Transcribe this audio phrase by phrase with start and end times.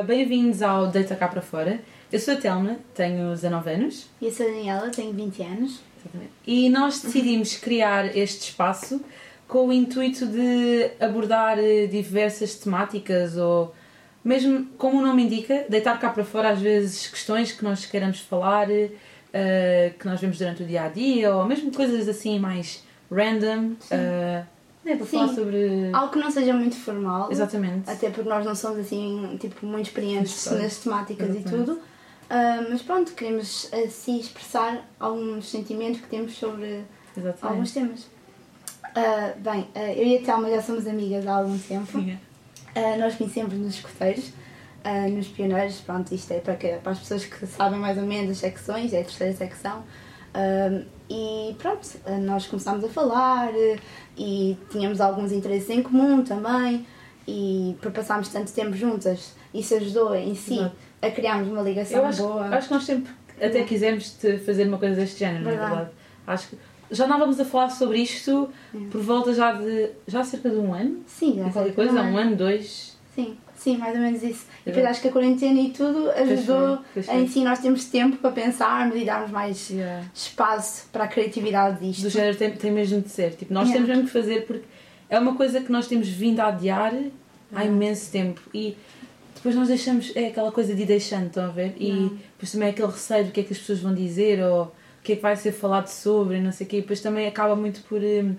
[0.00, 1.80] Uh, Bem-vindos ao Deita Cá para Fora.
[2.10, 4.06] Eu sou a Telma, tenho 19 anos.
[4.20, 5.80] E eu sou a Daniela, tenho 20 anos.
[5.98, 6.32] Exatamente.
[6.46, 9.00] E nós decidimos criar este espaço
[9.46, 13.74] com o intuito de abordar eh, diversas temáticas ou
[14.24, 18.20] mesmo, como o nome indica, deitar cá para fora às vezes questões que nós queiramos
[18.20, 22.84] falar, uh, que nós vemos durante o dia a dia, ou mesmo coisas assim mais
[23.10, 23.72] random.
[23.90, 24.46] Uh,
[24.84, 25.18] é para Sim.
[25.18, 25.90] falar sobre.
[25.92, 27.30] Algo que não seja muito formal.
[27.30, 27.88] Exatamente.
[27.90, 30.62] Até porque nós não somos assim, tipo, muito experientes Exato.
[30.62, 31.66] nas temáticas e Exatamente.
[31.66, 31.80] tudo.
[32.30, 36.84] Ah, mas pronto, queremos assim expressar alguns sentimentos que temos sobre
[37.16, 37.44] Exatamente.
[37.44, 38.06] alguns temas.
[38.94, 41.98] Ah, bem, ah, eu e a Telma já somos amigas há algum tempo.
[42.98, 44.32] Nós conhecemos nos escoteiros,
[44.84, 48.04] ah, nos pioneiros, pronto, isto é para, que, para as pessoas que sabem mais ou
[48.04, 49.82] menos as secções, é a terceira secção.
[51.12, 51.88] E pronto,
[52.22, 53.76] nós começámos a falar ah,
[54.16, 56.86] e tínhamos alguns interesses em comum também
[57.26, 60.76] e por passarmos tanto tempo juntas, isso ajudou em si Exato.
[61.02, 62.46] a criarmos uma ligação acho, boa.
[62.48, 65.70] acho que nós sempre até quisemos te fazer uma coisa deste género, na Verdade.
[65.74, 65.90] verdade.
[66.26, 66.58] Acho que
[66.92, 68.48] já andávamos a falar sobre isto
[68.90, 71.00] por volta já de já há cerca de um ano.
[71.06, 72.12] Sim, já e qualquer coisa, também.
[72.12, 72.96] um ano, dois.
[73.14, 74.46] Sim, sim, mais ou menos isso.
[74.62, 78.16] E depois acho que a quarentena e tudo ajudou pois em si nós temos tempo
[78.16, 80.04] para pensarmos e darmos mais Yeah.
[80.14, 82.02] espaço para a criatividade disto.
[82.02, 83.34] Do género tem, tem mesmo de ser.
[83.34, 83.74] Tipo, nós Yeah.
[83.74, 84.64] temos mesmo que fazer porque
[85.08, 86.94] é uma coisa que nós temos vindo a adiar
[87.54, 88.40] há imenso tempo.
[88.54, 88.76] E
[89.34, 91.74] depois nós deixamos, é aquela coisa de ir deixando, estão a ver?
[91.78, 94.64] E depois também é aquele receio do que é que as pessoas vão dizer ou
[94.64, 96.76] o que é que vai ser falado sobre e não sei o quê.
[96.78, 98.34] E depois também acaba muito por hum,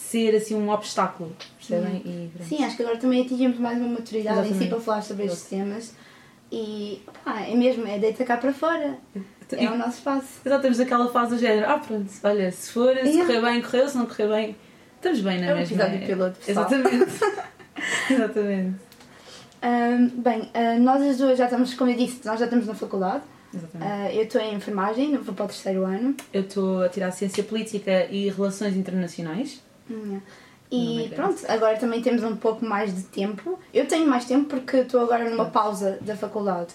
[0.00, 2.02] ser assim um obstáculo, percebem?
[2.04, 2.48] E pronto.
[2.48, 4.70] Sim, acho que agora também atingimos mais uma maturidade em si Exatamente.
[4.70, 5.94] para falar sobre estes temas.
[6.52, 8.98] E pá, é mesmo, é deita cá para fora.
[9.14, 9.20] E-
[9.64, 10.26] É o nosso espaço.
[10.44, 13.24] Exato, temos aquela fase do género, ah pronto, olha, se for, se Yeah.
[13.26, 14.56] correr bem, correu, se não correr bem,
[14.96, 15.76] estamos bem, não é É o mesmo?
[15.76, 16.66] episódio piloto, pessoal.
[16.70, 17.12] Exatamente.
[18.10, 18.76] Exatamente.
[19.62, 22.74] Ahm, bem, ah, nós as duas já estamos, como eu disse, nós já estamos na
[22.74, 23.22] faculdade.
[23.52, 23.90] Exatamente.
[23.92, 26.14] Ah, eu estou em enfermagem, vou para o terceiro ano.
[26.32, 29.60] Eu estou a tirar Ciência Política e Relações Internacionais.
[29.90, 30.22] Não
[30.70, 33.58] E pronto, agora também temos um pouco mais de tempo.
[33.74, 36.72] Eu tenho mais tempo porque estou agora numa pausa da faculdade.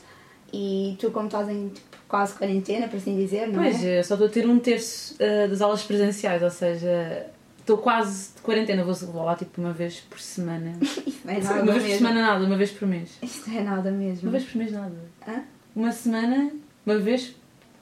[0.54, 4.00] E tu, como estás em tipo, quase quarentena, por assim dizer, não Pois, é?
[4.00, 7.26] eu só estou a ter um terço ah, das aulas presenciais, ou seja,
[7.60, 10.78] estou quase de quarentena, vou vou lá tipo uma vez por semana.
[11.06, 11.98] Isso não é nada uma vez por mesmo.
[11.98, 13.18] semana nada, uma vez por mês.
[13.22, 14.22] Isto não é nada mesmo.
[14.24, 14.96] Uma vez por mês nada.
[15.28, 15.44] Hã?
[15.76, 16.52] Uma semana,
[16.86, 17.36] uma vez,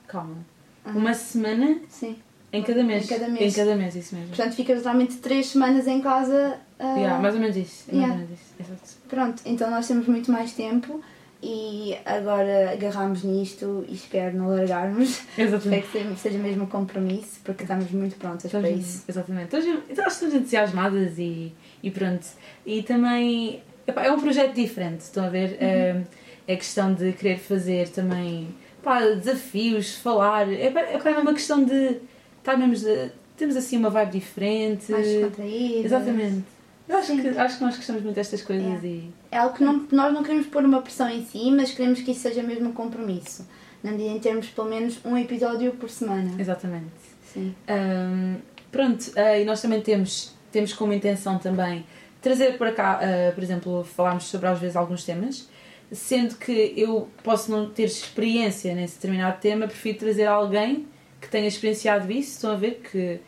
[0.07, 0.38] calma.
[0.85, 2.17] Uma semana Sim.
[2.53, 3.03] Em cada mês.
[3.03, 3.53] Em cada mês.
[3.53, 4.30] Em cada mês, isso mesmo.
[4.30, 6.58] Portanto, ficas realmente três semanas em casa.
[6.80, 7.84] ah, Yeah, mais ou menos isso.
[7.90, 8.08] Yeah.
[8.08, 8.53] Mais ou menos isso.
[8.59, 9.08] Exato.
[9.09, 11.02] Pronto, então nós temos muito mais tempo
[11.41, 15.22] e agora agarramos nisto e espero não largarmos.
[15.38, 15.86] Exatamente.
[15.88, 19.03] Espero que seja mesmo um compromisso, porque estamos muito prontas para Estamos- isso.
[19.09, 19.56] Exatamente.
[19.56, 22.25] Estamos, então, estamos entusiasmadas e, e pronto.
[22.66, 25.58] E também epá, é um projeto diferente, estão a ver?
[25.59, 26.02] É,
[26.47, 28.47] é questão de querer fazer também
[28.81, 30.50] pá, desafios, falar.
[30.52, 31.97] É, é, é uma questão de
[32.43, 33.11] estar mesmo.
[33.37, 34.91] temos assim uma vibe diferente.
[34.91, 35.85] Mais descontraída.
[35.85, 36.43] Exatamente.
[36.87, 37.21] Eu acho Sim.
[37.21, 38.87] que, acho que nós gostamos muito destas coisas Yeah.
[38.87, 39.09] e.
[39.31, 42.11] É algo que não, nós não queremos pôr uma pressão em si, mas queremos que
[42.11, 43.47] isso seja mesmo um compromisso.
[43.81, 46.31] Na medida em termos pelo menos um episódio por semana.
[46.39, 46.91] Exatamente.
[47.33, 47.55] Sim.
[47.67, 48.35] Ahm,
[48.71, 51.85] pronto, ah, e nós também temos, temos como intenção também
[52.21, 55.49] trazer para cá, ah, por exemplo, falarmos sobre às vezes alguns temas,
[55.91, 60.85] sendo que eu posso não ter experiência nesse determinado tema, prefiro trazer alguém
[61.23, 63.19] que tenha experienciado isso, estão a ver que,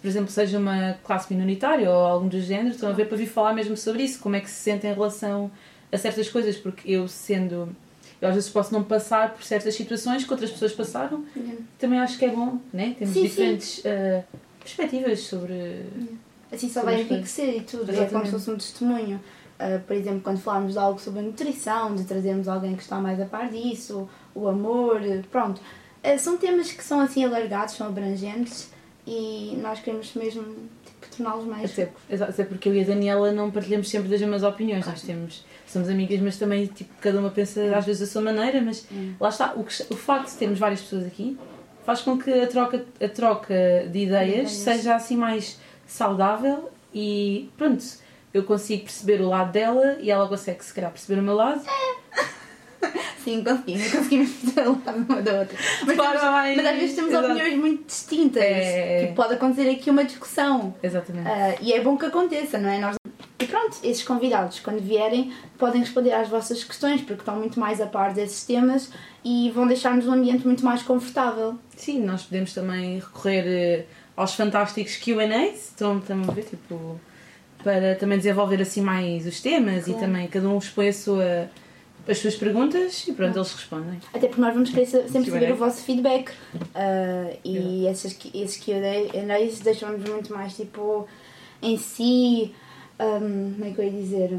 [0.00, 3.26] por exemplo, seja uma classe minoritária ou algum do género, estão a ver para vir
[3.26, 5.50] falar mesmo sobre isso, como é que se sente em relação
[5.92, 7.68] a certas coisas, porque eu sendo.
[8.20, 11.24] Eu às vezes posso não passar por certas situações que outras pessoas passaram,
[11.78, 12.96] também acho que é bom, né?
[12.98, 13.28] Temos Sim, sim.
[13.28, 14.24] diferentes ah,
[14.58, 15.84] perspectivas sobre.
[16.50, 17.82] Assim só Sobre vai enriquecer e tudo.
[17.82, 18.26] É como Exatamente.
[18.26, 19.20] se fosse um testemunho.
[19.58, 22.98] Ah, por exemplo, quando falarmos de algo sobre a nutrição, de trazermos alguém que está
[22.98, 25.00] mais a par disso, o amor,
[25.30, 25.60] pronto.
[26.14, 28.70] Ah, são temas que são assim alargados, são abrangentes
[29.06, 30.42] e nós queremos mesmo
[30.84, 31.72] tipo, torná-los mais.
[31.72, 31.90] Até,
[32.24, 34.86] até porque eu e a Daniela não partilhamos sempre das mesmas opiniões.
[34.86, 38.60] Nós temos, somos amigas, mas também tipo, cada uma pensa às vezes da sua maneira.
[38.60, 39.14] Mas Hum.
[39.20, 41.36] lá está, o, que- o facto de termos várias pessoas aqui
[41.84, 43.54] faz com que a troca, a troca
[43.90, 44.50] de ideias, ideias.
[44.52, 47.84] seja assim mais saudável e pronto.
[48.34, 51.62] Eu consigo perceber o lado dela e ela consegue, se calhar, perceber o meu lado.
[53.26, 55.58] Sim, conseguimos, conseguimos fazer lado uma da outra.
[55.84, 57.26] Mas, temos- vai- mas às vezes temos Exato.
[57.26, 58.42] opiniões muito distintas.
[58.44, 59.00] É.
[59.02, 60.72] Tipo, pode acontecer aqui uma discussão.
[60.80, 61.26] Exatamente.
[61.28, 62.78] Ah, e é bom que aconteça, não é?
[62.78, 62.94] Nós...
[63.40, 67.80] E pronto, esses convidados, quando vierem, podem responder às vossas questões, porque estão muito mais
[67.80, 68.90] a par desses temas
[69.24, 71.58] e vão deixar-nos um ambiente muito mais confortável.
[71.76, 73.84] Sim, nós podemos também recorrer eh,
[74.16, 77.00] aos fantásticos QAs, estão a ver, tipo,
[77.64, 80.06] para também desenvolver assim mais os temas e Claro.
[80.06, 81.50] também cada um expõe a sua,
[82.08, 84.00] as suas perguntas e pronto, eles respondem.
[84.12, 86.30] Até porque nós vamos querer sempre saber o vosso feedback.
[86.54, 91.06] Uh, e esses, esses Q&As deixam-nos muito mais tipo
[91.60, 92.54] em si.
[93.00, 94.38] um, como é que eu ia dizer?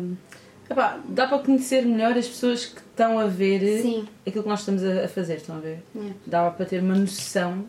[0.69, 4.07] Epá, dá para conhecer melhor as pessoas que estão a ver Sim.
[4.25, 5.79] aquilo que nós estamos a, fazer, estão a ver?
[5.95, 6.15] Yeah.
[6.25, 7.65] Dá para ter uma noção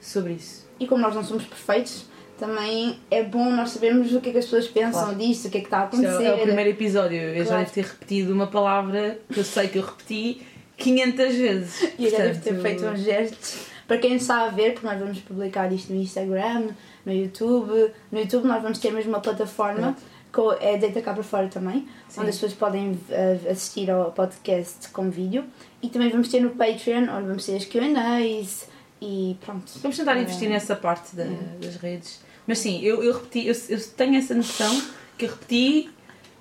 [0.00, 0.66] sobre isso.
[0.78, 2.06] E como nós não somos perfeitos,
[2.40, 5.16] também é bom nós sabermos o que é que as pessoas pensam Claro.
[5.18, 6.22] disto, o que é que está a acontecer.
[6.24, 7.60] é, é o primeiro episódio, eu já Claro.
[7.62, 10.42] devo ter repetido uma palavra que eu sei que eu repeti
[10.76, 11.92] 500 vezes.
[11.98, 13.58] E eu já devo ter Portanto, feito uns gestos.
[13.86, 16.68] Para quem está a ver, porque nós vamos publicar isto no Instagram,
[17.04, 17.92] no YouTube.
[18.10, 19.96] No YouTube nós vamos ter mesmo uma plataforma
[20.32, 22.20] que é Deita Cá para Fora também, Sim.
[22.20, 25.44] onde as pessoas podem uh, assistir ao podcast com vídeo.
[25.82, 28.68] E também vamos ter no Patreon, onde vamos ter as Q&As
[29.02, 29.72] e pronto.
[29.82, 30.22] Vamos tentar É.
[30.22, 31.24] investir nessa parte da-
[31.60, 32.20] das redes.
[32.50, 34.82] Mas sim, eu, eu repeti, eu, eu tenho essa noção
[35.16, 35.88] que eu repeti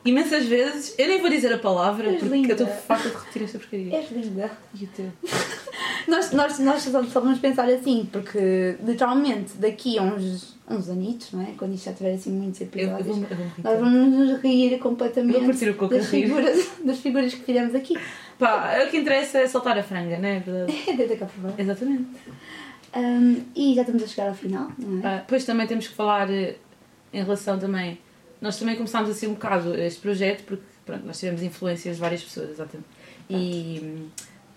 [0.03, 0.95] imensas vezes.
[0.97, 2.47] Eu nem vou dizer a palavra És porque linda.
[2.47, 3.95] eu estou farta de repetir esta porcaria.
[3.95, 4.51] És linda.
[4.73, 5.11] E o teu?
[6.07, 11.44] Nós, nós, nós só vamos pensar assim, porque literalmente daqui a uns, uns anitos, não
[11.44, 11.53] é?
[11.56, 13.07] Quando isto já tiver assim muitos Eu, eu episódios.
[13.07, 17.75] eu vou me Nós vamos nos rir Eu completamente das figuras, das figuras que fizemos
[17.75, 17.95] aqui.
[18.39, 20.73] Pá, o que interessa é soltar a franga, não é verdade?
[20.88, 21.62] É deita cá por baixo.
[21.62, 22.07] Exatamente.
[22.95, 25.07] Um, e já estamos a chegar ao final, não é?
[25.07, 26.56] Ah, depois também temos que falar eh,
[27.13, 28.00] em relação também.
[28.41, 32.24] Nós também começámos assim um bocado este projeto porque pronto, nós tivemos influências de várias
[32.24, 32.88] pessoas, exatamente.
[33.30, 34.07] E hum,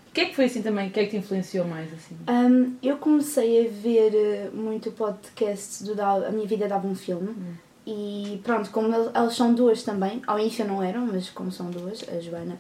[0.09, 0.89] o que é que foi assim também?
[0.89, 2.17] O que é que te influenciou mais assim?
[2.29, 6.87] Um, eu comecei a ver eh, muito o podcast do Dá- A Minha Vida Dava
[6.87, 7.31] um Filme.
[7.31, 7.55] Hum.
[7.85, 11.69] E pronto, como el- elas são duas também, ao início não eram, mas como são
[11.71, 12.57] duas, a Joana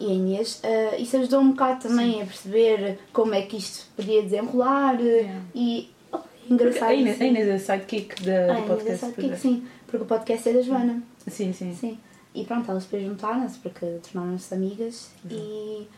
[0.00, 3.86] e a Inês, eh, isso ajudou um bocado também a perceber como é que isto
[3.96, 5.40] podia desenrolar eh, Yeah.
[5.54, 6.88] e oh, Porque engraçado.
[6.90, 7.24] a Inês, a.
[7.24, 8.98] Inês é sidekick da, Ah, do Inês é podcast.
[8.98, 9.36] sidekick, pois é.
[9.36, 11.02] sim, porque o podcast é da Joana.
[11.26, 11.74] Sim, sim.
[11.74, 11.98] Sim.
[12.34, 15.88] E pronto, elas depois juntaram-se porque tornaram-se amigas e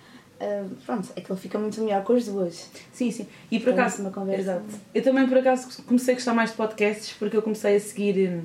[0.41, 2.71] ah, pronto, aquilo fica muito melhor com as duas.
[2.93, 3.27] Sim, sim.
[3.51, 4.41] E por Foi acaso, uma conversa.
[4.43, 4.65] Exato.
[4.95, 8.31] Eu também por acaso comecei a gostar mais de podcasts porque eu comecei a seguir
[8.31, 8.43] hum,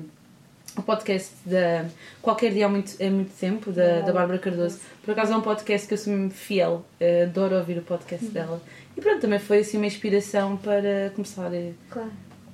[0.76, 1.86] o podcast da
[2.22, 4.78] Qualquer Dia há muito, há muito tempo, da, da Bárbara Cardoso.
[5.04, 8.60] Por acaso é um podcast que eu sou fiel, eh, adoro ouvir o podcast dela.
[8.96, 12.10] E pronto, também foi assim uma inspiração para começar a, Claro.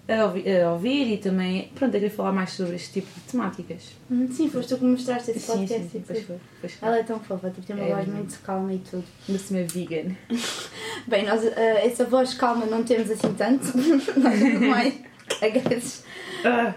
[0.09, 3.21] a ouvir, a ouvir e também, pronto, a querer falar mais sobre este tipo de
[3.33, 3.91] temáticas.
[4.11, 5.83] Hum, Sim, foste tu que me mostraste esse Sim, podcast.
[5.85, 6.37] sim, sim, pois foi.
[6.61, 6.89] Pois foi.
[6.89, 8.15] Ela é tão fofa, tipo, tem uma É voz mesmo.
[8.15, 9.05] muito calma e tudo.
[9.29, 10.15] Ainda-se é vegan.
[11.09, 14.95] Bem, nós ah, essa voz calma não temos assim tanto, nós somos mais
[15.41, 16.05] cagas.
[16.45, 16.75] Ah,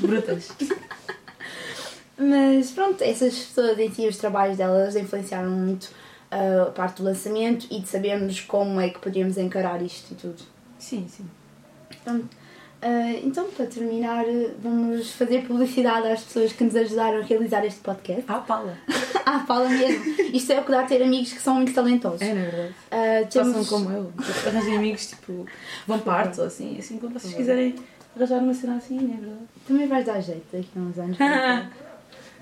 [0.00, 0.50] brutas.
[2.22, 5.90] Mas pronto, essas pessoas em si, os trabalhos delas influenciaram muito
[6.30, 10.14] ah, a parte do lançamento e de sabermos como é que podíamos encarar isto e
[10.14, 10.42] tudo.
[10.78, 11.24] Sim, sim.
[12.04, 12.28] Pronto.
[12.80, 14.24] Ah, então, para terminar,
[14.58, 18.24] vamos fazer publicidade às pessoas que nos ajudaram a realizar este podcast.
[18.28, 18.76] Ah, Paula.
[19.24, 20.04] Ah, fala mesmo.
[20.34, 22.20] Isto é o que dá a ter amigos que são muito talentosos.
[22.20, 22.74] É, na verdade.
[22.90, 23.68] Ah, Façam temos...
[23.68, 24.12] como eu.
[24.20, 25.46] Tipo, Arranjem amigos, tipo,
[25.86, 26.76] vão para arte ou assim.
[26.76, 27.76] Assim, quando vocês quiserem
[28.16, 29.42] arranjar uma cena assim, não é verdade?
[29.64, 31.16] Também vais dar jeito daqui a uns anos.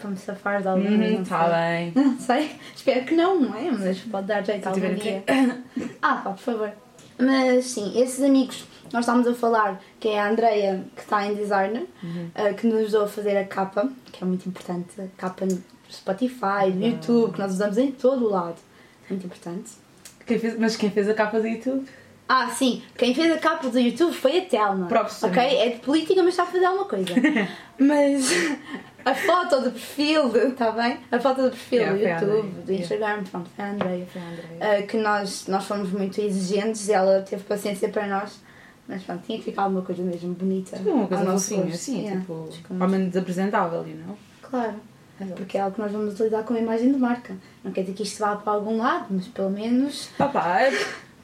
[0.01, 1.93] para- me safar de algum Hum, não tá sei.
[1.93, 1.93] bem.
[2.05, 2.51] Não sei.
[2.75, 3.71] Espero que não, não é?
[3.71, 5.23] Mas pode dar jeito algum dia.
[6.03, 6.71] Ah, pá, por favor.
[7.19, 11.35] Mas sim, esses amigos, nós estamos a falar que é a Andreia, que está em
[11.35, 12.31] designer, Uhum.
[12.35, 14.99] ah, que nos ajudou a fazer a capa, que é muito importante.
[15.01, 16.91] A capa no Spotify, no Uau.
[16.91, 18.57] YouTube, que nós usamos em todo o lado.
[19.11, 19.71] Muito importante.
[20.27, 21.85] Quem fez, mas quem fez a capa do YouTube?
[22.29, 24.87] Ah, sim, quem fez a capa do YouTube foi a Telma.
[24.87, 25.43] Próprio Ok?
[25.43, 27.13] É de política, mas sabe fazer alguma coisa.
[27.77, 28.31] mas
[29.05, 30.99] a foto do perfil, está bem?
[31.11, 34.07] A foto do perfil Yeah, do a YouTube, do Instagram, pronto, foi a a Andrea.
[34.07, 38.39] Uh, que nós, nós fomos muito exigentes e ela teve paciência para nós.
[38.89, 40.77] Mas pronto, tinha que ficar alguma coisa mesmo bonita.
[40.77, 41.55] Tipo, uma coisa gosto.
[41.63, 42.21] assim, Yeah.
[42.21, 42.49] tipo,
[42.81, 44.19] ao menos apresentável, you know?
[44.43, 44.75] Claro,
[45.37, 47.37] porque é algo que nós vamos utilizar como imagem de marca.
[47.63, 50.73] Não quer dizer que isto vá para algum lado, mas pelo menos Papá, é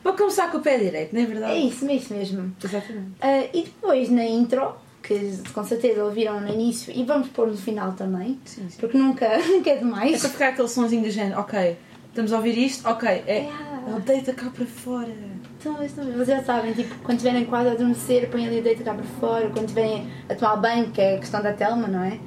[0.03, 1.53] para começar com o pé direito, não é verdade?
[1.53, 2.55] é isso, é isso mesmo.
[2.63, 3.11] Exatamente.
[3.21, 7.57] Uh, e depois na intro, que com certeza ouviram no início e vamos pôr no
[7.57, 8.77] final também, Sim, sim.
[8.81, 10.21] porque nunca, nunca é É demais.
[10.21, 11.77] para ficar aquele sonzinho do género, ok,
[12.09, 13.39] estamos a ouvir isto, ok, é.
[13.43, 13.67] Yeah.
[13.95, 15.15] Oh, deita cá para fora.
[15.61, 18.93] Então, vocês já sabem, tipo, quando estiverem quase a adormecer, põem ali o deito cá
[18.95, 22.19] para fora, quando estiverem a tomar banho, que é a questão da telma, não é?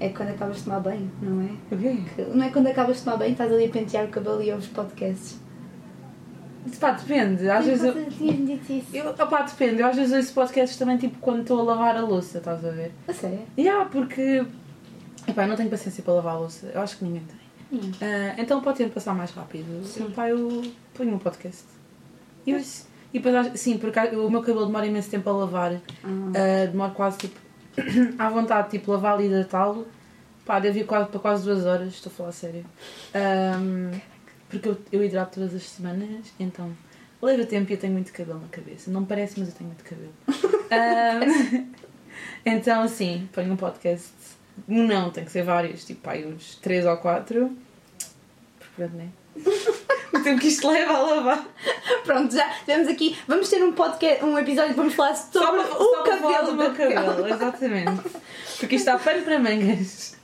[0.00, 1.74] É quando acabas de tomar banho, não é?
[1.74, 1.98] O quê?
[2.14, 4.52] Que- Não é quando acabas de tomar banho, estás ali a pentear o cabelo e
[4.52, 5.38] ouves podcasts.
[6.76, 7.48] Pá, depende.
[7.48, 7.94] Às vezes eu.
[8.92, 9.80] Eu opá, depende.
[9.80, 12.70] Eu às vezes ouço podcasts também, tipo, quando estou a lavar a louça, estás a
[12.70, 12.92] ver?
[13.06, 13.40] A sério?
[13.56, 14.44] Yeah, porque.
[15.26, 16.70] Epá, eu não tenho paciência para lavar a louça.
[16.72, 17.80] Eu acho que ninguém tem.
[17.80, 17.92] Hum.
[18.00, 20.10] Ah, então, o tempo passar mais rápido, Sim.
[20.10, 20.62] pá, eu
[20.94, 21.64] ponho um podcast.
[22.46, 22.58] E, eu,
[23.12, 25.74] e depois, sim, porque o meu cabelo demora imenso tempo a lavar.
[26.02, 26.08] Ah.
[26.34, 27.38] Ah, demora quase, tipo,
[28.18, 29.86] à vontade, tipo, lavar e hidratá-lo.
[30.46, 32.64] Pá, deve ir quase, para quase duas horas, estou a falar a sério.
[33.14, 33.90] Ahm,
[34.48, 36.74] porque eu, eu hidrato todas as semanas, então
[37.20, 38.90] leva tempo e eu tenho muito cabelo na cabeça.
[38.90, 40.12] Não parece, mas eu tenho muito cabelo.
[40.70, 41.66] Ahm,
[42.44, 44.08] então, sim, ponho um podcast.
[44.66, 47.56] Não, tem que ser vários, tipo aí uns 3 ou 4.
[48.58, 49.08] Porque pronto, né?
[50.10, 51.46] O tempo que isto leva a lavar.
[52.02, 53.16] Pronto, já tivemos aqui.
[53.28, 56.16] Vamos ter um podcast, um episódio que vamos falar Só sobre para, o só para
[56.16, 56.94] falar cabelo do meu Raquel.
[56.94, 58.02] cabelo, exatamente.
[58.58, 60.16] Porque isto está pano para mangas.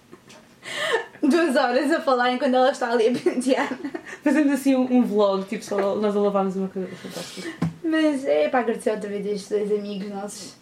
[1.29, 3.79] Duas horas a falar enquanto ela está ali a pentear.
[4.23, 6.95] Fazemos assim um, um vlog, tipo, só nós a lavarmos o meu cabelo.
[6.97, 7.49] Fantástico.
[7.83, 10.55] Mas é para agradecer outra vez a estes dois amigos nossos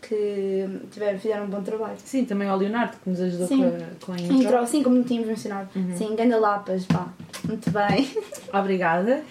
[0.00, 1.96] que tiveram, fizeram um bom trabalho.
[2.04, 3.58] Sim, também ao Leonardo que nos ajudou Sim.
[3.58, 4.36] com a, com a intro.
[4.36, 5.68] Intro, assim como tínhamos mencionado.
[5.74, 5.96] Uhum.
[5.96, 7.08] Sim, ganda lapas, pá.
[7.44, 8.10] Muito bem.
[8.52, 9.22] Obrigada.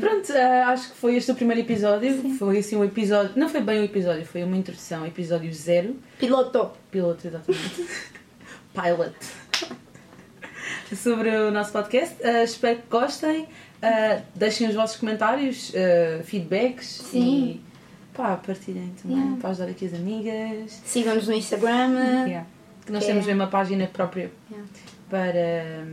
[0.00, 2.30] Pronto, eh, acho que foi este o primeiro episódio.
[2.36, 3.32] Foi assim um episódio.
[3.36, 5.96] Não foi bem um episódio, foi uma introdução, episódio zero.
[6.18, 6.70] Piloto.
[6.90, 7.86] Piloto, exatamente.
[8.74, 9.14] Pilot.
[10.94, 12.14] Sobre o nosso podcast.
[12.20, 13.48] Eh, espero que gostem.
[13.82, 16.86] Eh, deixem os vossos comentários, eh, feedbacks.
[17.10, 17.60] Sim.
[17.60, 17.60] E
[18.16, 19.40] pá, partilhem também Yeah.
[19.40, 20.80] para ajudar aqui as amigas.
[20.84, 22.24] Sigam-nos no Instagram.
[22.26, 22.46] Yeah.
[22.84, 24.68] Que nós Que temos é- mesmo uma página própria Yeah.
[25.10, 25.86] para.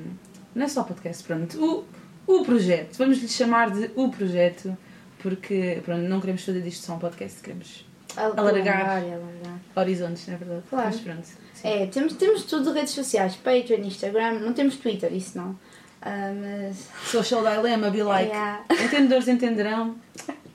[0.54, 1.86] Não é só podcast, pronto.
[2.28, 2.96] O, o projeto.
[2.98, 4.78] Vamos lhe chamar de o projeto,
[5.20, 7.84] porque pronto, não queremos fazer disto só um podcast, queremos
[8.18, 8.90] Alargar.
[8.90, 9.60] alargar.
[9.76, 10.64] horizontes, não é verdade?
[10.70, 10.86] Claro.
[10.88, 11.26] Mas pronto.
[11.54, 11.68] sim.
[11.68, 15.58] É, temos, temos tudo de redes sociais, Patreon, Instagram, não temos Twitter, isso não.
[16.02, 16.90] Ah, mas.
[17.10, 18.30] Social Dilemma, be like.
[18.30, 18.64] Yeah.
[18.72, 19.96] Entendedores entenderão.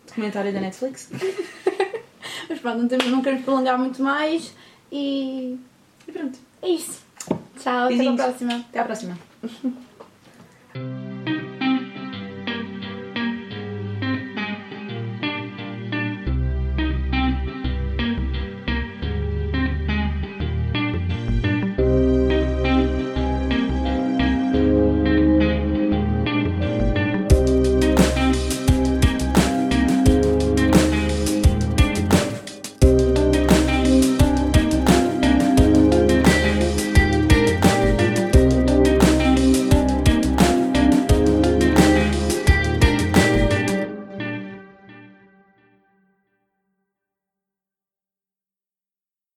[0.07, 1.11] Documentário da Netflix.
[2.49, 4.53] Mas pronto, não, temos, não queremos prolongar muito mais
[4.91, 5.59] e
[6.07, 6.39] E pronto.
[6.63, 7.03] é isso.
[7.61, 8.21] Tchau, até a Beijinhos.
[8.21, 8.57] próxima.
[8.69, 9.19] Até à próxima.